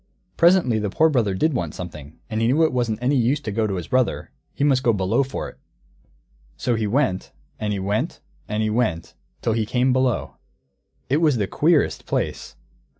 [0.35, 3.51] Presently the Poor Brother did want something, and he knew it wasn't any use to
[3.51, 5.59] go to his brother; he must go Below for it.
[6.57, 10.37] So he went, and he went, and he went, till he came Below.
[11.07, 12.55] It was the queerest place!